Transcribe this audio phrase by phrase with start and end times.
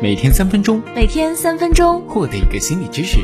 [0.00, 3.18] 每天三分钟，每天三分钟，获得一个心理知识。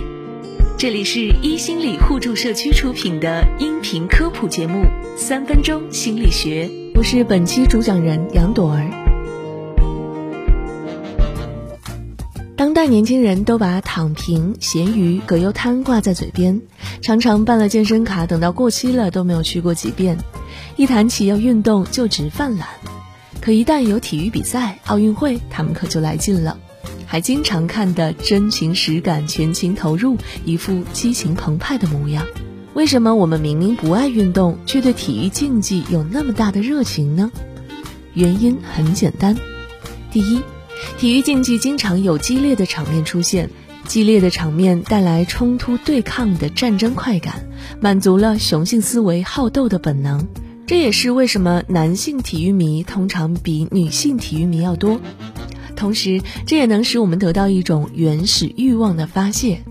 [0.77, 4.81] 这里是一心理互助社区出品的音频科普节目
[5.17, 6.67] 《三分钟心理学》，
[6.97, 8.91] 我是本期主讲人杨朵儿。
[12.57, 16.61] 当代年轻人都把躺平、咸鱼、葛优瘫挂在嘴边，
[17.01, 20.19] 常常办了健身卡，等到过期了都没有去过几遍。
[20.75, 22.67] 一谈起要运动，就直犯懒。
[23.45, 26.59] 可一旦有体育比赛、奥运会，他们可就来劲了，
[27.05, 32.25] 还经常看得真情实感、全情投入，一副激情澎湃的模样。
[32.73, 37.31] 为什么我们明明不爱运动，却对体育竞技有那么大的热情呢？
[38.15, 39.37] 原因很简单：
[40.11, 40.41] 第一，
[40.97, 43.51] 体育竞技经常有激烈的场面出现，
[43.87, 47.47] 激烈的场面带来冲突对抗的战争快感，
[47.79, 50.27] 满足了雄性思维好斗的本能。
[50.67, 54.99] 这也是为什么男性体育迷通常比女性体育迷要多，
[55.77, 59.63] 同时这也能使我们得到一种原始欲望的发泄，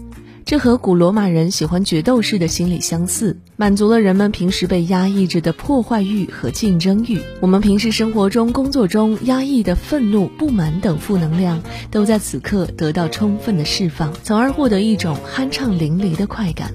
[0.45, 7.20] 这和古罗马人喜欢决斗式的心理相似，满足了人们平时被压抑着的破坏欲和竞争欲。
[7.42, 16.72] 我们平时生活中、工作中压抑的愤怒、不满等负能量，都在此刻得到充分的释放，从而获得一种酣畅淋漓的快感。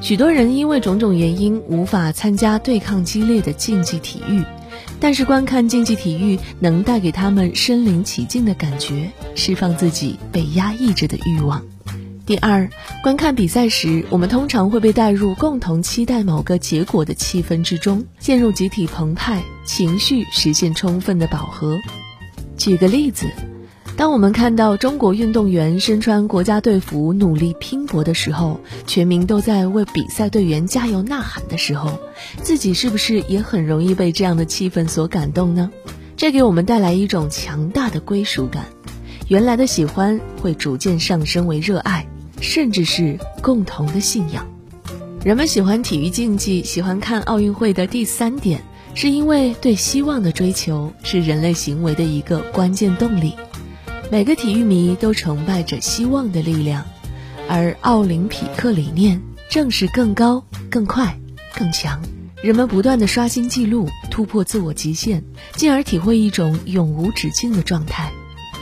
[0.00, 4.44] 许多人因为种种原因无法参加对抗激烈的竞技体育，
[5.00, 11.60] 但是观看竞技体育能带给他们身临其境的感觉，释放自己被压抑着的欲望。
[12.24, 12.68] 第二，
[13.02, 21.76] 观看比赛时，我们通常会被带入共同期待某个结果的气氛之中，陷入集体澎湃，情绪实现充分的饱和。
[22.56, 23.26] 举个例子。
[23.96, 31.98] 当我们看到中国运动员身穿国家队服努力拼搏的时候，全民都在为比赛队员加油呐喊的时候，
[32.42, 35.70] 自己是不是也很容易被这样的气氛所感动呢？
[36.14, 38.66] 这给我们带来一种强大的归属感，
[39.28, 42.06] 原来的喜欢会逐渐上升为热爱，
[42.38, 44.46] 甚至是共同的信仰。
[45.24, 48.60] 人们喜欢体育竞技，喜欢看奥运会的第三点，
[48.92, 53.32] 是因为对希望的追求是人类行为的一个关键动力。
[54.08, 56.84] 每个体育迷都崇拜着希望的力量，
[57.48, 61.18] 而奥林匹克理念正是更高、更快、
[61.56, 62.00] 更强。
[62.40, 65.24] 人们不断的刷新纪录，突破自我极限，
[65.56, 68.12] 进而体会一种永无止境的状态。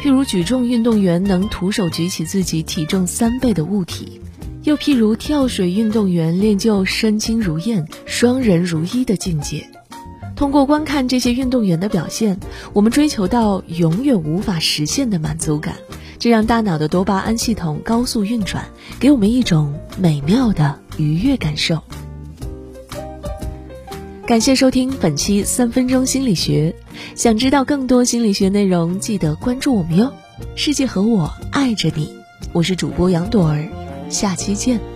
[0.02, 4.22] 譬如举重运动员能徒手举起自己体重三倍的物体，
[4.62, 9.68] 又譬如跳水运动员练就身轻如燕、双人如一的境界。
[10.36, 12.38] 通过观看这些运动员的表现，
[12.72, 15.76] 我们追求到永远无法实现的满足感，
[16.18, 18.64] 这让大脑的多巴胺系统高速运转，
[18.98, 21.82] 给我们一种美妙的愉悦感受。
[24.26, 26.74] 感谢收听本期三分钟心理学，
[27.14, 30.12] 想知道更多心理学内容，记得关注我们哟。
[30.56, 32.12] 世界和我爱着你，
[32.52, 33.68] 我是主播杨朵儿，
[34.08, 34.93] 下期见。